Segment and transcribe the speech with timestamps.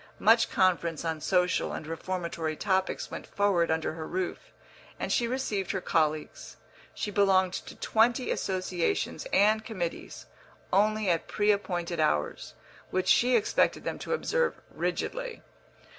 [0.17, 4.51] Much conference on social and reformatory topics went forward under her roof,
[4.99, 6.57] and she received her colleagues
[6.95, 10.25] she belonged to twenty associations and committees
[10.73, 12.55] only at pre appointed hours,
[12.89, 15.43] which she expected them to observe rigidly.